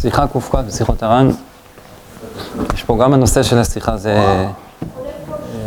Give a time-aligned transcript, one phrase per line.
[0.00, 1.30] שיחה קכ בשיחות הר"ן,
[2.74, 4.16] יש פה גם הנושא של השיחה, זה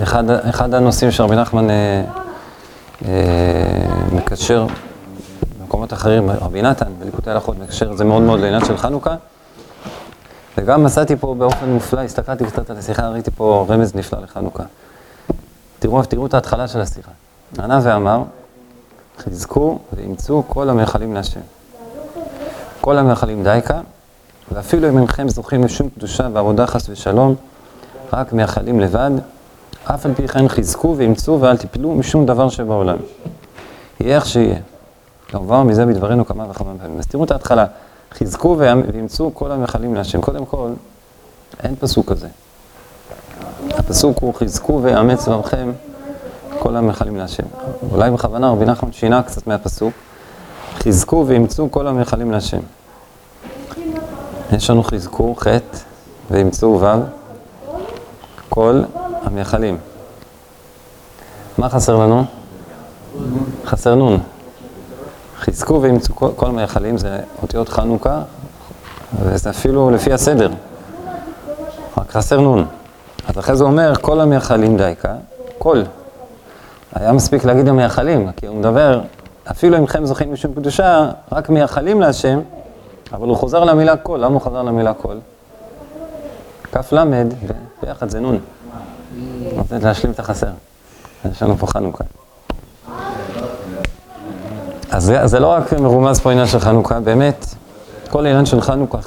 [0.04, 2.04] אחד, אחד הנושאים שרבי נחמן אה,
[3.06, 3.12] אה,
[4.12, 4.68] מקשר
[5.60, 9.16] במקומות אחרים, רבי נתן בליקוטי הלכות מקשר את זה מאוד מאוד לעניין של חנוכה.
[10.58, 14.64] וגם מצאתי פה באופן מופלא, הסתכלתי קצת על השיחה, ראיתי פה רמז נפלא לחנוכה.
[15.80, 17.12] תראו, תראו את ההתחלה של השיחה.
[17.60, 18.24] ענה ואמר,
[19.20, 21.40] חזקו ואימצו כל המאכלים להשם.
[22.82, 23.80] כל המאכלים דייקה,
[24.52, 27.36] ואפילו אם אינכם זוכים לשום קדושה ועבודה חס ושלום,
[28.14, 29.12] רק מייחלים לבד,
[29.86, 32.98] אף על פי כן חזקו ואימצו ואל תיפלו משום דבר שבעולם.
[34.00, 34.60] יהיה איך שיהיה.
[35.28, 37.00] כמובן מזה בדברינו כמה וכמה פעמים.
[37.00, 37.66] אז תראו את ההתחלה,
[38.14, 40.22] חזקו ואימצו כל המאכלים להשם.
[40.22, 40.70] קודם כל,
[41.64, 42.28] אין פסוק כזה.
[43.70, 45.72] הפסוק הוא חזקו ויאמץ לבבכם
[46.60, 47.44] כל המאכלים להשם.
[47.92, 49.94] אולי בכוונה רבי נחמן שינה קצת מהפסוק,
[50.74, 52.60] חזקו ואימצו כל המאכלים להשם.
[54.56, 55.48] יש לנו חזקו, ח'
[56.32, 56.86] ואימצו ו',
[58.50, 58.82] כל
[59.24, 59.78] המאכלים.
[61.58, 62.24] מה חסר לנו?
[63.66, 64.20] חסר נון.
[65.40, 68.22] חזקו ואימצו כל, המאכלים, זה אותיות חנוכה,
[69.22, 70.50] וזה אפילו לפי הסדר.
[71.98, 72.66] רק חסר נון.
[73.28, 75.16] אז אחרי זה אומר, כל המאכלים דייקה,
[75.58, 75.84] כל.
[76.94, 79.02] היה מספיק להגיד המאכלים, כי הוא מדבר,
[79.52, 82.40] אפילו אם זוכים משום קדושה, רק מייחלים להשם,
[83.14, 84.18] אבל הוא חוזר למילה כל.
[84.18, 85.16] למה הוא חוזר למילה כל?
[86.92, 87.28] למד,
[87.84, 88.40] וביחד זה נון.
[89.52, 90.48] רוצה להשלים את החסר.
[91.32, 92.04] יש לנו פה חנוכה.
[94.92, 97.46] אז זה, לא רק מרומז פה עניין של חנוכה, באמת,
[98.10, 98.98] כל העניין של חנוכה,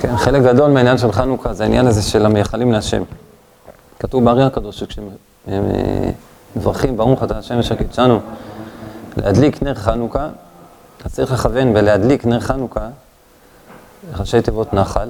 [0.00, 3.02] כן, חלק גדול מהעניין של חנוכה זה העניין הזה של המייחלים להשם.
[3.98, 4.82] כתוב בארי הקדוש
[5.46, 8.20] שכשמברכים ברוך אתה השם ושקידשנו
[9.16, 10.28] להדליק נר חנוכה,
[10.98, 12.88] אתה צריך לכוון בלהדליק נר חנוכה
[14.18, 15.08] ראשי תיבות נחל,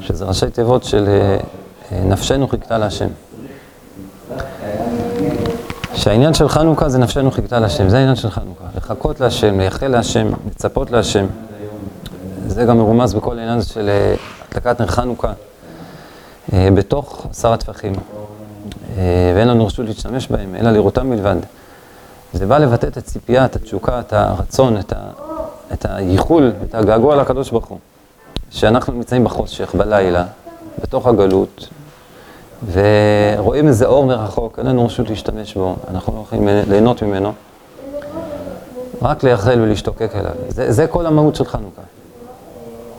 [0.00, 1.08] שזה ראשי תיבות של
[1.92, 3.08] אה, נפשנו חיכתה להשם.
[5.94, 8.64] שהעניין של חנוכה זה נפשנו חיכתה להשם, זה העניין של חנוכה.
[8.76, 11.26] לחכות להשם, לייחל להשם, לצפות להשם.
[12.46, 14.14] זה גם מרומז בכל העניין של אה,
[14.50, 15.32] הדלקת נר חנוכה
[16.52, 17.92] אה, בתוך עשר הטפחים.
[19.34, 21.36] ואין לנו רשות להשתמש בהם, אלא לראותם בלבד.
[22.32, 24.96] זה בא לבטא את הציפייה, את התשוקה, את הרצון, את, ה,
[25.72, 27.78] את הייחול, את הגעגוע לקדוש ברוך הוא.
[28.50, 30.24] שאנחנו נמצאים בחושך, בלילה,
[30.82, 31.68] בתוך הגלות,
[32.72, 37.32] ורואים איזה אור מרחוק, אין לנו רשות להשתמש בו, אנחנו לא יכולים ליהנות ממנו,
[39.02, 40.32] רק לייחל ולהשתוקק אליו.
[40.48, 41.82] זה, זה כל המהות של חנוכה.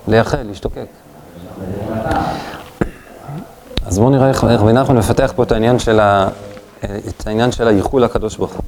[0.07, 0.85] לייחל, להשתוקק.
[3.85, 6.27] אז בואו נראה איך רבי נחמן מפתח פה את העניין של, ה,
[6.83, 8.61] את העניין של הייחול לקדוש ברוך הוא.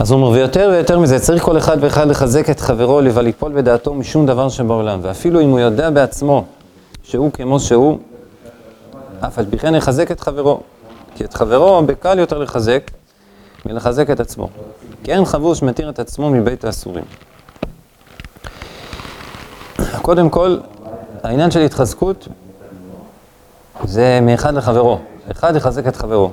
[0.00, 3.94] אז הוא אומר, ויותר ויותר מזה, צריך כל אחד ואחד לחזק את חברו, ליפול בדעתו
[3.94, 4.98] משום דבר שבעולם.
[5.02, 6.44] ואפילו אם הוא יודע בעצמו
[7.02, 7.98] שהוא כמו שהוא,
[9.20, 10.60] אף על פי כן יחזק את חברו.
[11.14, 12.90] כי את חברו בקל יותר לחזק
[13.66, 14.48] מלחזק את עצמו.
[15.04, 17.04] כי אין חבוש מתיר את עצמו מבית האסורים.
[20.02, 20.58] קודם כל,
[21.22, 22.28] העניין של התחזקות
[23.84, 24.98] זה מאחד לחברו.
[25.30, 26.30] אחד יחזק את חברו.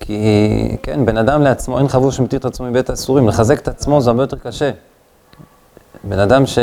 [0.00, 4.00] כי כן, בן אדם לעצמו, אין חבוש שמתיר את עצמו מבית האסורים, לחזק את עצמו
[4.00, 4.70] זה הרבה יותר קשה.
[6.04, 6.58] בן אדם ש...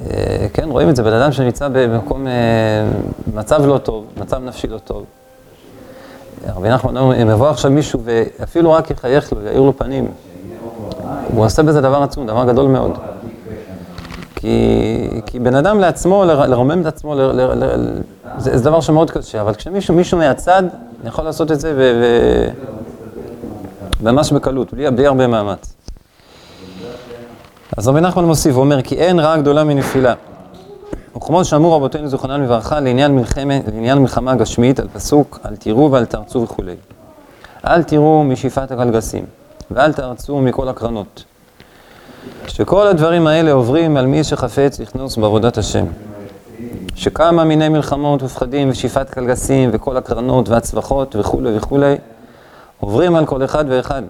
[0.00, 2.32] אה, כן, רואים את זה, בן אדם שנמצא במקום, אה,
[3.34, 5.04] מצב לא טוב, מצב נפשי לא טוב.
[6.56, 10.08] רבי נחמן אומר, אם יבוא עכשיו מישהו ואפילו רק יחייך לו, יאיר לו פנים,
[11.34, 12.98] הוא עושה בזה דבר עצום, דבר גדול מאוד.
[14.36, 17.98] כי, כי בן אדם לעצמו, לרומם את עצמו, ל, ל, ל,
[18.38, 20.62] זה, זה דבר שמאוד קשה, אבל כשמישהו מישהו מהצד
[21.04, 22.48] יכול לעשות את זה ו, ו,
[24.02, 25.74] ממש בקלות, בלי, בלי הרבה מאמץ.
[27.76, 30.14] אז רבי נחמן מוסיף, הוא אומר, כי אין רעה גדולה מנפילה.
[31.16, 33.18] וכמו שאמרו רבותינו זכרונן לברכה לעניין,
[33.66, 36.74] לעניין מלחמה גשמית, על פסוק, אל תראו ואל תרצו וכולי.
[37.66, 39.24] אל תראו משאיפת הקלגסים,
[39.70, 41.24] ואל תרצו מכל הקרנות.
[42.46, 45.84] שכל הדברים האלה עוברים על מי שחפץ לכנוס בעבודת השם.
[46.94, 51.96] שכמה מיני מלחמות ופחדים ושאיפת קלגסים וכל הקרנות והצווחות וכולי וכולי
[52.80, 54.02] עוברים על כל אחד ואחד.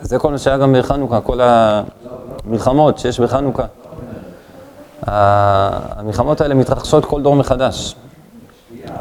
[0.00, 3.64] זה כל מה שהיה גם בחנוכה, כל המלחמות שיש בחנוכה.
[5.06, 7.94] המלחמות האלה מתרחשות כל דור מחדש.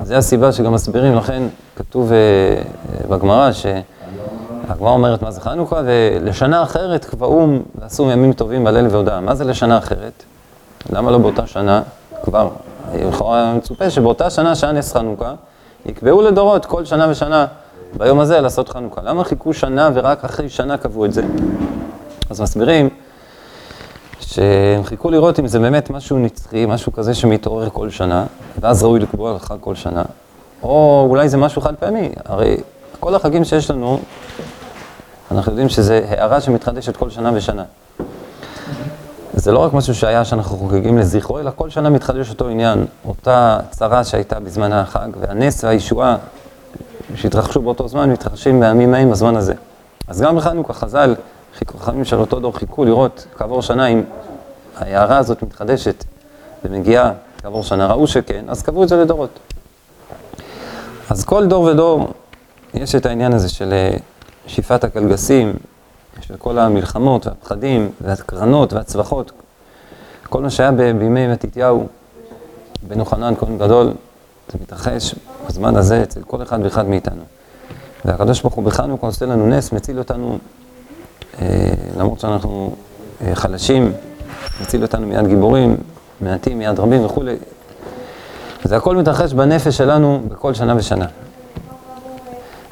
[0.04, 1.44] זו הסיבה שגם מסבירים, לכן
[1.76, 2.62] כתוב אה,
[3.10, 3.66] בגמרא ש...
[4.68, 9.20] הגמרא אומרת מה זה חנוכה, ולשנה אחרת קבעו ועשו ימים טובים בליל והודעה.
[9.20, 10.24] מה זה לשנה אחרת?
[10.90, 11.82] למה לא באותה שנה?
[12.24, 12.50] כבר,
[12.94, 15.34] לכאורה מצופה שבאותה שנה שהיה נס חנוכה,
[15.86, 17.46] יקבעו לדורות כל שנה ושנה
[17.98, 19.02] ביום הזה לעשות חנוכה.
[19.02, 21.22] למה חיכו שנה ורק אחרי שנה קבעו את זה?
[22.30, 22.90] אז מסבירים
[24.20, 28.26] שהם חיכו לראות אם זה באמת משהו נצחי, משהו כזה שמתעורר כל שנה,
[28.60, 30.04] ואז ראוי לקבוע לך כל שנה,
[30.64, 32.10] או אולי זה משהו חד פעמי.
[32.26, 32.58] הרי
[33.00, 34.00] כל החגים שיש לנו,
[35.32, 37.64] אנחנו יודעים שזה הערה שמתחדשת כל שנה ושנה.
[39.42, 43.60] זה לא רק משהו שהיה שאנחנו חוגגים לזכרו, אלא כל שנה מתחדש אותו עניין, אותה
[43.70, 46.18] צרה שהייתה בזמן החג, והנס והישועה
[47.16, 49.54] שהתרחשו באותו זמן, מתרחשים בימים ההם בזמן הזה.
[50.08, 51.16] אז גם בחנוכה חז"ל,
[51.80, 54.04] חכמים של אותו דור חיכו לראות כעבור שנה אם
[54.78, 56.04] ההערה הזאת מתחדשת
[56.66, 57.12] ומגיעה
[57.42, 59.40] כעבור שנה, ראו שכן, אז קבעו את זה לדורות.
[61.10, 62.08] אז כל דור ודור
[62.74, 63.98] יש את העניין הזה של אה,
[64.48, 65.54] שאיפת הקלגסים,
[66.22, 69.32] של כל המלחמות והפחדים והקרנות והצווחות,
[70.30, 71.88] כל מה שהיה בימי מתתיהו,
[72.88, 73.94] בן יוחנן, כהן גדול,
[74.52, 75.16] זה מתרחש
[75.48, 77.22] בזמן הזה אצל כל אחד ואחד מאיתנו.
[78.06, 80.38] והקדוש ברוך הוא בחנוכה עושה לנו נס, מציל אותנו,
[81.42, 82.76] אה, למרות שאנחנו
[83.22, 83.94] אה, חלשים,
[84.62, 85.78] מציל אותנו מיד גיבורים,
[86.22, 87.36] מעטים מיד רבים וכולי.
[88.64, 91.06] זה הכל מתרחש בנפש שלנו בכל שנה ושנה.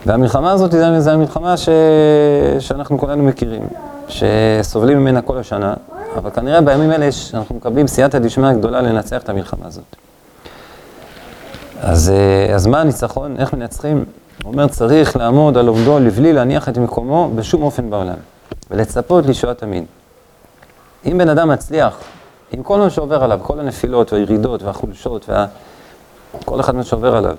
[0.05, 1.55] והמלחמה הזאת זו המלחמה.
[2.59, 3.67] שאנחנו כולנו מכירים,
[4.07, 5.73] שסובלים ממנה כל השנה,
[6.15, 9.95] אבל כנראה בימים אלה אנחנו מקבלים סייעתא דשמיא גדולה לנצח את המלחמה הזאת.
[11.81, 13.35] אז, אה, אז מה הניצחון?
[13.39, 14.05] איך מנצחים?
[14.43, 18.15] הוא אומר, צריך לעמוד על עובדו לבלי להניח את מקומו בשום אופן בעולם,
[18.71, 19.83] ולצפות לישועה תמיד.
[21.05, 21.97] אם בן אדם מצליח,
[22.51, 25.45] עם כל מה שעובר עליו, כל הנפילות והירידות והחולשות, וה...
[26.45, 27.35] כל אחד מה שעובר עליו,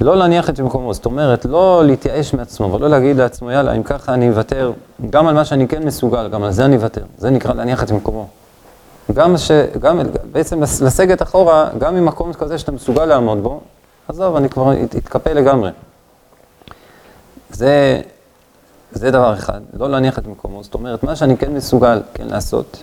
[0.00, 4.14] לא להניח את מקומו, זאת אומרת, לא להתייאש מעצמו, ולא להגיד לעצמו, יאללה, אם ככה
[4.14, 4.72] אני אוותר,
[5.10, 7.02] גם על מה שאני כן מסוגל, גם על זה אני אוותר.
[7.18, 8.28] זה נקרא להניח את מקומו.
[9.12, 9.50] גם ש...
[9.80, 10.00] גם,
[10.32, 13.60] בעצם לסגת אחורה, גם ממקום כזה שאתה מסוגל לעמוד בו,
[14.08, 15.70] עזוב, אני כבר אתקפל לגמרי.
[17.50, 18.00] זה,
[18.92, 22.82] זה דבר אחד, לא להניח את מקומו, זאת אומרת, מה שאני כן מסוגל, כן לעשות,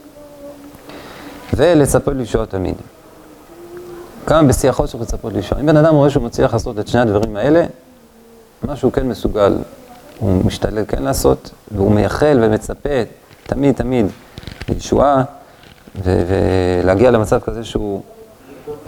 [1.53, 2.75] ולצפות לישוע תמיד.
[4.27, 5.59] גם בשיא החושך לצפות לישוע.
[5.59, 7.65] אם בן אדם רואה שהוא מצליח לעשות את שני הדברים האלה,
[8.63, 9.57] מה שהוא כן מסוגל,
[10.19, 12.89] הוא משתדל כן לעשות, והוא מייחל ומצפה
[13.47, 14.05] תמיד תמיד
[14.69, 15.23] לישועה,
[16.03, 18.01] ולהגיע למצב כזה שהוא,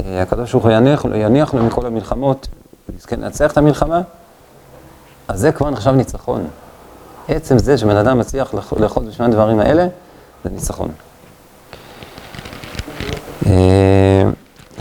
[0.06, 2.48] אה, הקדוש ברוך הוא יניח, יניח לו מכל המלחמות,
[2.90, 4.02] ויזכה לנצח את המלחמה,
[5.28, 6.48] אז זה כבר נחשב ניצחון.
[7.28, 9.88] עצם זה שבן אדם מצליח לאחוז בשני הדברים האלה,
[10.44, 10.90] זה ניצחון.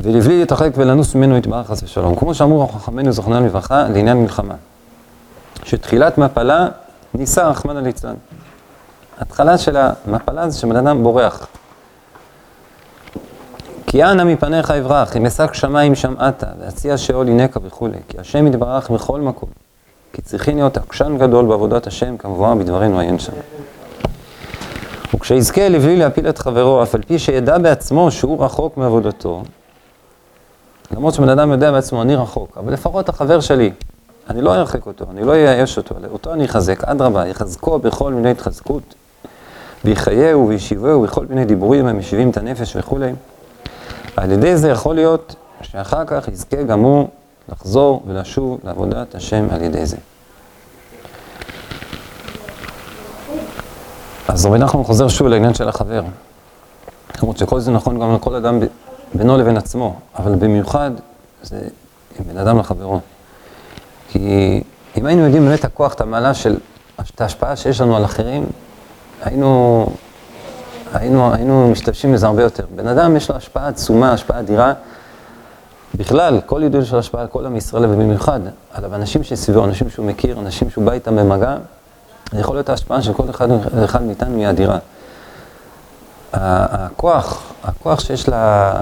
[0.06, 2.16] אה, ולבלי להתרחק ולנוס ממנו יתברך חס ושלום.
[2.16, 4.54] כמו שאמרו חכמינו זכרונם לברכה לעניין מלחמה.
[5.64, 6.68] שתחילת מפלה
[7.14, 8.14] ניסה רחמנא ליצלן.
[9.18, 11.46] התחלה של המפלה זה שבן אדם בורח.
[13.86, 18.90] כי אנא מפניך אברח, אם אשק שמיים שמעתה, ואציע שאול הינקה וכולי, כי השם יתברך
[18.90, 19.48] בכל מקום.
[20.12, 23.32] כי צריכי להיות עקשן גדול בעבודת השם, כמבואר בדברינו עיין שם.
[25.14, 29.42] וכשיזכה לבלי להפיל את חברו, אף על פי שידע בעצמו שהוא רחוק מעבודתו,
[30.92, 33.72] למרות שבן אדם יודע בעצמו, אני רחוק, אבל לפחות החבר שלי,
[34.30, 38.30] אני לא ארחק אותו, אני לא אייאש אותו, אותו אני אחזק, אדרבה, יחזקו בכל מיני
[38.30, 38.94] התחזקות,
[39.84, 43.12] ויחייהו וישיבהו בכל מיני דיבורים המשיבים את הנפש וכולי.
[44.16, 47.08] על ידי זה יכול להיות שאחר כך יזכה גם הוא
[47.48, 49.96] לחזור ולשוב לעבודת השם על ידי זה.
[54.28, 56.02] אז רבי נחמן חוזר שוב לעניין של החבר.
[57.22, 58.60] למרות שכל זה נכון גם לכל אדם
[59.14, 60.90] בינו לבין עצמו, אבל במיוחד
[61.42, 61.60] זה
[62.18, 63.00] עם בן אדם לחברו.
[64.08, 64.62] כי
[64.98, 66.56] אם היינו יודעים באמת הכוח, את המעלה של,
[67.14, 68.46] את ההשפעה שיש לנו על אחרים,
[69.22, 69.86] היינו,
[70.92, 72.66] היינו, היינו משתמשים בזה הרבה יותר.
[72.74, 74.72] בן אדם יש לו השפעה עצומה, השפעה אדירה.
[75.94, 78.40] בכלל, כל ידוע של השפעה על כל עם ישראל, ובמיוחד
[78.72, 81.56] על אנשים שסביבו, אנשים שהוא מכיר, אנשים שהוא בא איתם במגע,
[82.38, 84.78] יכול להיות ההשפעה של כל אחד ואחד מאיתנו היא אדירה.
[86.32, 88.74] הכוח, הכוח שיש לה,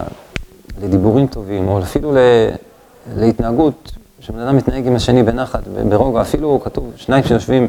[0.82, 2.14] לדיבורים טובים, או אפילו
[3.16, 7.68] להתנהגות, שבן אדם מתנהג עם השני בנחת, ברוגע, אפילו כתוב שניים שיושבים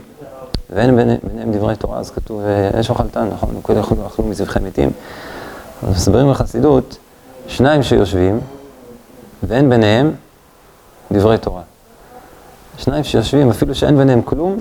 [0.69, 2.41] ואין ביניהם דברי תורה, אז כתוב,
[2.79, 3.57] יש אוכלתן, נכון?
[3.57, 4.91] וכאלה יכולו אכלו מזבחי מתים.
[5.83, 6.97] אז מסבירים בחסידות,
[7.47, 8.39] שניים שיושבים
[9.43, 10.11] ואין ביניהם
[11.11, 11.61] דברי תורה.
[12.77, 14.59] שניים שיושבים, אפילו שאין ביניהם כלום,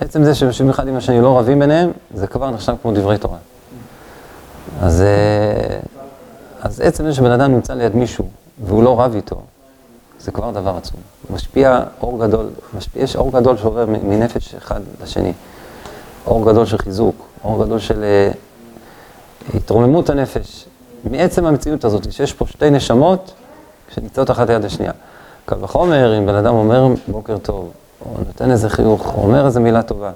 [0.00, 3.38] עצם זה שיושבים אחד עם השני לא רבים ביניהם, זה כבר נחשב כמו דברי תורה.
[4.80, 5.78] אז, אה,
[6.60, 8.28] אז עצם זה שבן אדם נמצא ליד מישהו
[8.64, 9.40] והוא לא רב איתו,
[10.20, 11.00] זה כבר דבר עצום.
[11.30, 15.32] משפיע אור גדול, משפיע, יש אור גדול שעובר מנפש אחד לשני.
[16.26, 20.66] אור גדול של חיזוק, אור גדול של uh, התרוממות הנפש.
[21.04, 23.32] מעצם המציאות הזאת, שיש פה שתי נשמות
[23.94, 24.92] שנמצאות אחת ליד השנייה.
[25.44, 27.70] קל וחומר, אם בן אדם אומר בוקר טוב,
[28.06, 30.10] או נותן איזה חיוך, או אומר איזה מילה טובה.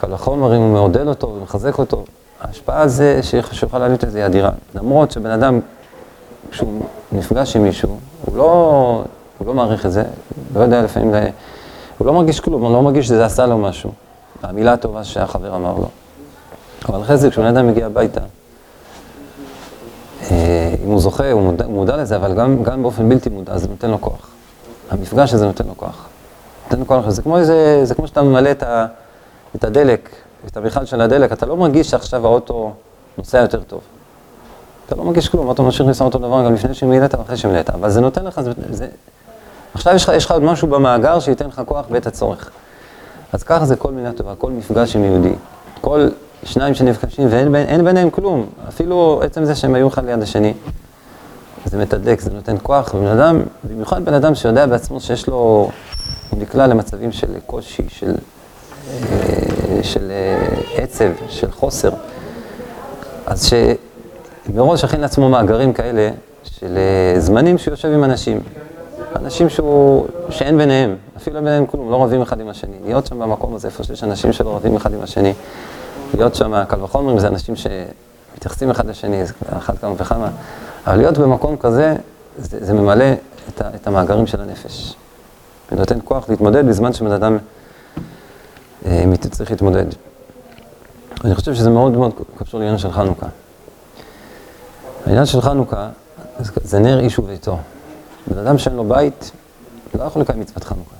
[0.00, 2.04] קל וחומר אם הוא מעודד אותו ומחזק אותו,
[2.40, 4.50] ההשפעה זה שיכולה לעלות את זה היא אדירה.
[4.74, 5.60] למרות שבן אדם,
[6.50, 9.04] כשהוא נפגש עם מישהו, הוא לא,
[9.38, 10.04] הוא לא מעריך את זה,
[10.54, 11.14] לא יודע לפעמים,
[11.98, 13.92] הוא לא מרגיש כלום, הוא לא מרגיש שזה עשה לו משהו.
[14.42, 15.88] המילה הטובה שהחבר אמר לו.
[16.88, 18.20] אבל אחרי זה, כשבן אדם מגיע הביתה,
[20.30, 23.58] אה, אם הוא זוכה, הוא מודע, הוא מודע לזה, אבל גם, גם באופן בלתי מודע,
[23.58, 24.30] זה נותן לו כוח.
[24.90, 26.08] המפגש הזה נותן לו כוח.
[26.64, 28.86] נותן לו כוח, זה כמו, איזה, זה כמו שאתה ממלא את, ה,
[29.56, 30.08] את הדלק,
[30.46, 32.72] את המכל של הדלק, אתה לא מרגיש שעכשיו האוטו
[33.18, 33.80] נוסע יותר טוב.
[34.86, 37.90] אתה לא מרגיש כלום, האוטו ממשיך לנסוע אותו דבר גם לפני שמילאת ואחרי שמילאת, אבל
[37.90, 38.86] זה נותן לך, זה, זה...
[39.74, 42.50] עכשיו יש לך, יש לך עוד משהו במאגר שייתן לך כוח בעת הצורך.
[43.32, 45.34] אז ככה זה כל מילה טובה, כל מפגש עם יהודי.
[45.80, 46.08] כל
[46.44, 50.54] שניים שנפגשים ואין ביניהם כלום, אפילו עצם זה שהם היו אחד ליד השני.
[51.64, 55.70] זה מתדלק, זה נותן כוח, ובן אדם, במיוחד בן אדם שיודע בעצמו שיש לו,
[56.30, 58.14] הוא נקלע למצבים של קושי, של,
[58.90, 59.47] אה,
[59.82, 61.90] של אה, עצב, של חוסר.
[63.26, 63.50] אז
[64.48, 66.10] שמראש הכין לעצמו מאגרים כאלה
[66.42, 68.40] של אה, זמנים שהוא יושב עם אנשים.
[69.16, 72.76] אנשים שהוא, שאין ביניהם, אפילו ביניהם כלום, לא רבים אחד עם השני.
[72.84, 75.32] להיות שם במקום הזה, איפה שיש אנשים שלא רבים אחד עם השני.
[76.14, 80.28] להיות שם, קל וחומר, זה אנשים שמתייחסים אחד לשני, אחת כמה וכמה.
[80.86, 81.94] אבל להיות במקום כזה,
[82.38, 83.04] זה, זה ממלא
[83.48, 84.94] את, ה, את המאגרים של הנפש.
[85.72, 87.38] ונותן כוח להתמודד בזמן שבן אדם
[89.30, 89.84] צריך להתמודד.
[91.24, 93.26] אני חושב שזה מאוד מאוד קשור לעניין של חנוכה.
[95.06, 95.88] העניין של חנוכה
[96.40, 97.58] זה נר איש וביתו.
[98.26, 99.30] בן אדם שאין לו בית,
[99.98, 100.94] לא יכול לקיים מצוות חנוכה.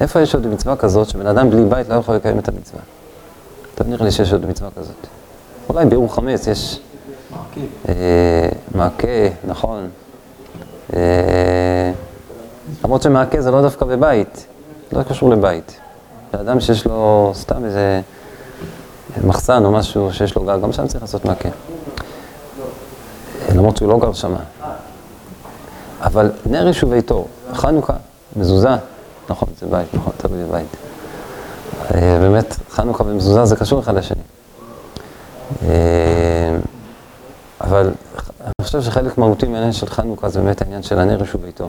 [0.00, 2.80] איפה יש עוד מצווה כזאת שבן אדם בלי בית לא יכול לקיים את המצווה?
[3.74, 5.06] טוב, נראה לי שיש עוד מצווה כזאת.
[5.68, 6.80] אולי בירור חמץ יש...
[8.74, 9.88] מעקה, אה, נכון.
[10.94, 11.92] אה,
[12.84, 14.46] למרות שמעקה זה לא דווקא בבית,
[14.92, 15.80] לא קשור לבית.
[16.32, 18.00] בן אדם שיש לו סתם איזה
[19.24, 21.48] מחסן או משהו שיש לו גג, גם שם צריך לעשות מעקה.
[23.54, 24.38] למרות שהוא לא גר שמה.
[26.00, 27.94] אבל נר איש וביתו, חנוכה,
[28.36, 28.76] מזוזה,
[29.30, 30.76] נכון, זה בית, נכון, תלוי בבית.
[31.94, 34.22] אה, באמת, חנוכה ומזוזה זה קשור אחד לשני.
[35.62, 36.56] אה,
[37.60, 37.90] אבל
[38.40, 41.68] אני חושב שחלק מהותי מהעניין של חנוכה זה באמת העניין של הנר וביתו.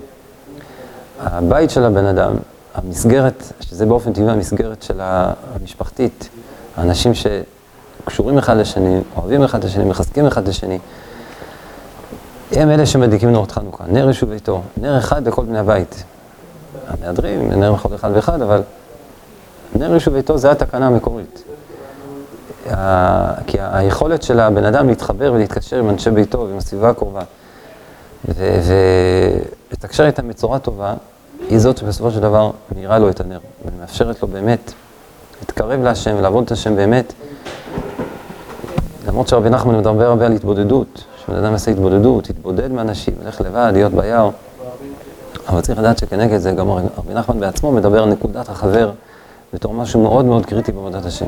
[1.20, 2.34] הבית של הבן אדם,
[2.74, 6.30] המסגרת, שזה באופן טבעי המסגרת של המשפחתית,
[6.78, 10.80] האנשים שקשורים אחד לשני, אוהבים אחד לשני, מחזקים אחד לשני,
[12.52, 16.04] הם אלה שמדליקים נרות חנוכה, נר איש וביתו, נר אחד לכל בני הבית.
[16.88, 18.62] המהדרים, נר לכל אחד ואחד, אבל
[19.76, 21.44] נר איש וביתו זה התקנה המקורית.
[23.48, 27.22] כי היכולת של הבן אדם להתחבר ולהתקשר עם אנשי ביתו ועם הסביבה הקרובה,
[28.26, 30.94] ולתקשר איתם בצורה טובה,
[31.50, 34.74] היא זאת שבסופו של דבר מאירה לו את הנר, ומאפשרת לו באמת
[35.40, 37.14] להתקרב להשם ולעבוד את השם באמת.
[39.08, 43.72] למרות שרבי נחמן מדבר הרבה על התבודדות, שבן אדם יעשה התבודדות, יתבודד מאנשים, ילך לבד,
[43.74, 44.30] להיות ביער.
[45.48, 48.92] אבל צריך לדעת שכנגד זה גם רבי נחמן בעצמו מדבר על נקודת החבר
[49.54, 51.26] בתור משהו מאוד מאוד קריטי בעבודת השם.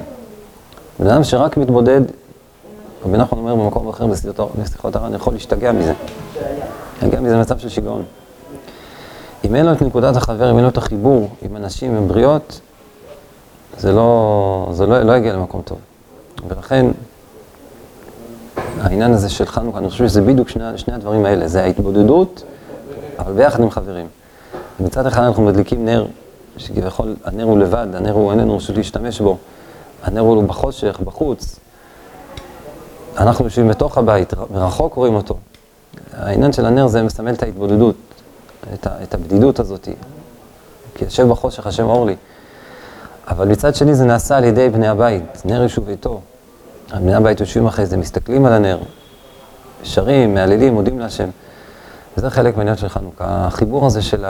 [1.00, 2.02] בן אדם שרק מתבודד,
[3.06, 4.08] רבי נחמן אומר במקום אחר
[4.62, 5.94] בשיחות הר"ן, יכול להשתגע מזה.
[7.02, 8.04] להגיע מזה למצב של שיגעון.
[9.46, 12.60] אם אין לו את נקודת החבר, אם אין לו את החיבור עם אנשים, עם בריאות,
[13.78, 15.78] זה לא, זה לא, לא יגיע למקום טוב.
[16.48, 16.86] ולכן,
[18.82, 22.44] העניין הזה של חנוכה, אני חושב שזה בדיוק שני, שני הדברים האלה, זה ההתבודדות,
[23.20, 24.08] אבל ביחד עם חברים.
[24.80, 26.06] מצד אחד אנחנו מדליקים נר,
[26.58, 29.38] שכביכול הנר הוא לבד, הנר הוא אין לנו רשות להשתמש בו,
[30.04, 31.60] הנר הוא בחושך, בחוץ.
[33.18, 35.38] אנחנו יושבים בתוך הבית, מרחוק רואים אותו.
[36.14, 37.96] העניין של הנר זה מסמל את ההתבודדות,
[38.74, 39.88] את, ה, את הבדידות הזאת.
[40.96, 42.16] כי יושב בחושך, השם אור לי.
[43.28, 46.22] אבל מצד שני זה נעשה על ידי בני הבית, נר ישוב ביתו.
[46.94, 48.80] בני הבית יושבים אחרי זה, מסתכלים על הנר,
[49.84, 51.30] שרים, מהללים, מודים להשם.
[52.18, 54.26] וזה חלק מהעניין של חנוכה, החיבור הזה של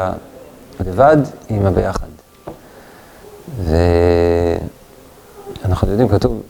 [0.79, 1.17] הלבד
[1.49, 2.07] עם הביחד.
[5.63, 6.41] ואנחנו יודעים, כתוב,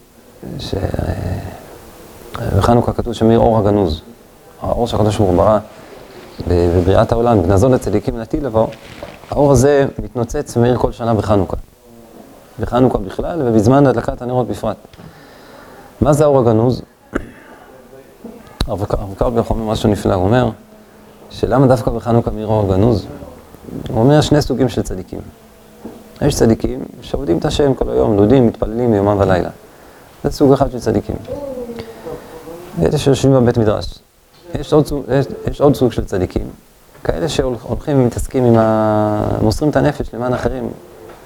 [2.38, 4.02] שבחנוכה כתוב שמאיר אור הגנוז.
[4.62, 5.58] האור שהקדוש ברוך הוא ברא
[6.48, 8.66] בבריאת העולם, גנזון לצדיקים נטיל לבוא,
[9.30, 11.56] האור הזה מתנוצץ ומאיר כל שנה בחנוכה.
[12.60, 14.76] בחנוכה בכלל ובזמן הדלקת הנרות בפרט.
[16.00, 16.82] מה זה האור הגנוז?
[18.66, 18.84] הרב
[19.18, 20.50] קרביך אומר משהו נפלא, הוא אומר
[21.30, 23.06] שלמה דווקא בחנוכה מאיר אור הגנוז?
[23.88, 25.20] הוא אומר שני סוגים של צדיקים.
[26.22, 29.50] יש צדיקים שעובדים את השם כל היום, לודים, מתפללים מיומם ולילה.
[30.24, 31.16] זה סוג אחד של צדיקים.
[32.82, 33.98] אלה שיושבים בבית מדרש.
[34.54, 36.50] יש עוד, יש, יש עוד סוג של צדיקים,
[37.04, 39.38] כאלה שהולכים ומתעסקים עם ה...
[39.42, 40.68] מוסרים את הנפש למען אחרים,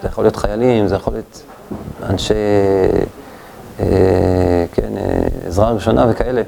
[0.03, 1.43] זה יכול להיות חיילים, זה יכול להיות
[2.03, 2.35] אנשי,
[3.81, 3.87] אה,
[4.73, 6.43] כן, אה, עזרה ראשונה וכאלה.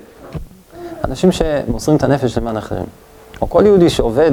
[1.05, 2.85] אנשים שמוסרים את הנפש למען אחרים.
[3.41, 4.33] או כל יהודי שעובד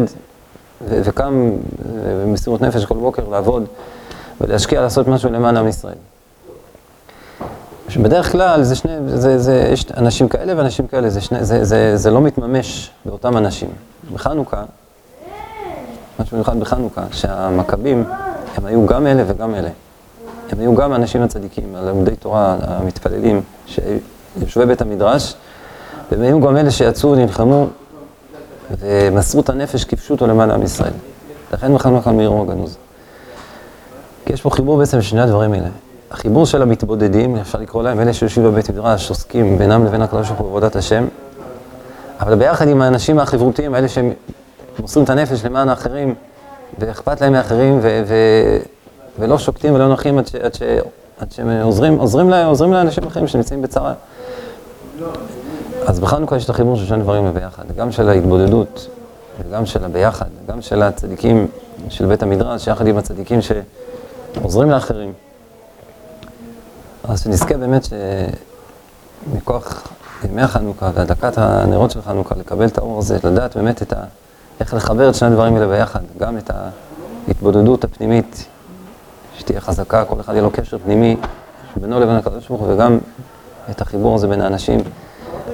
[0.87, 1.51] ו- וקם
[2.23, 3.65] במסירות נפש כל בוקר לעבוד
[4.41, 5.95] ולהשקיע לעשות משהו למען עם ישראל.
[7.97, 11.97] בדרך כלל זה שני, זה, זה, יש אנשים כאלה ואנשים כאלה, זה, שני, זה, זה,
[11.97, 13.69] זה לא מתממש באותם אנשים.
[14.13, 14.63] בחנוכה,
[16.19, 18.03] משהו מיוחד בחנוכה, שהמכבים
[18.55, 19.69] הם היו גם אלה וגם אלה.
[20.51, 25.35] הם היו גם האנשים הצדיקים, הלמודי תורה, המתפללים, שיושבי בית המדרש,
[26.11, 27.67] והם היו גם אלה שיצאו, נלחמו
[28.79, 30.93] ומסרו את הנפש, כיבשו אותו למען עם ישראל.
[31.53, 32.77] לכן בחנוכה מאירו הגנוז.
[34.25, 35.69] כי יש פה חיבור בעצם של שני הדברים האלה.
[36.11, 40.39] החיבור של המתבודדים, אפשר לקרוא להם, אלה שיושבים בבית מדרש, עוסקים בינם לבין הקדוש ברוך
[40.39, 41.05] הוא בעבודת השם,
[42.19, 44.13] אבל ביחד עם האנשים החברותיים, האלה שהם
[44.79, 46.15] מוסרים את הנפש למען האחרים,
[46.79, 48.57] ואכפת להם מאחרים, ו- ו-
[49.19, 50.61] ולא שוקטים ולא נחים עד, ש- עד, ש-
[51.19, 53.93] עד שהם עוזרים, עוזרים, לה, עוזרים לאנשים אחרים שנמצאים בצרה.
[55.85, 58.87] אז בחנוכה יש את החיבור של שני דברים ביחד, גם של ההתבודדות,
[59.39, 61.47] וגם של הביחד, גם של הצדיקים
[61.89, 65.13] של בית המדרש, יחד עם הצדיקים שעוזרים לאחרים.
[67.09, 67.87] אז שנזכה באמת
[69.33, 69.87] שמכוח
[70.29, 74.03] ימי החנוכה והדלקת הנרות של חנוכה, לקבל את האור הזה, לדעת באמת את ה...
[74.59, 76.51] איך לחבר את שני הדברים האלה ביחד, גם את
[77.27, 78.45] ההתבודדות הפנימית,
[79.37, 81.17] שתהיה חזקה, כל אחד יהיה לו קשר פנימי
[81.75, 82.97] בינו לבין הקדוש ברוך הוא, וגם
[83.69, 84.79] את החיבור הזה בין האנשים,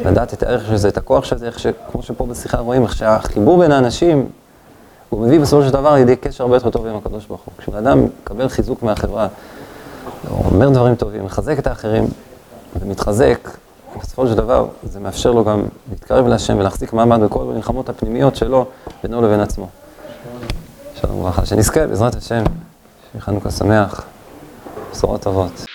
[0.05, 2.95] לדעת את הערך של זה, את הכוח של זה, איך שכמו שפה בשיחה רואים, איך
[2.95, 4.27] שהחיבור בין האנשים,
[5.09, 7.53] הוא מביא בסופו של דבר לידי קשר הרבה יותר טוב עם הקדוש ברוך הוא.
[7.57, 9.27] כשבן אדם מקבל חיזוק מהחברה,
[10.29, 12.07] הוא אומר דברים טובים, מחזק את האחרים
[12.79, 13.49] ומתחזק,
[13.99, 18.65] בסופו של דבר זה מאפשר לו גם להתקרב להשם ולהחזיק מעמד בכל המלחמות הפנימיות שלו
[19.03, 19.67] בינו לבין עצמו.
[21.01, 22.43] שלום וברכה, שנזכה בעזרת השם,
[23.11, 24.03] שיהיה חנוכה שמח,
[24.91, 25.74] בשורות טובות.